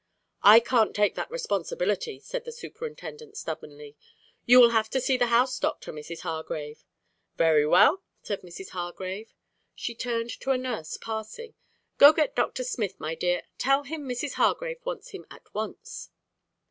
[0.41, 3.95] "I can't take the responsibility," said the superintendent stubbornly.
[4.47, 6.21] "You will have to see the house doctor, Mrs.
[6.21, 6.83] Hargrave."
[7.37, 8.69] "Very well," said Mrs.
[8.69, 9.35] Hargrave.
[9.75, 11.53] She turned to a nurse passing.
[11.99, 14.33] "Go get Doctor Smith, my dear; tell him Mrs.
[14.37, 16.09] Hargrave wants him at once."